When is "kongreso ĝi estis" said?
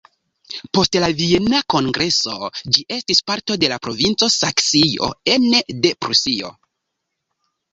1.73-3.21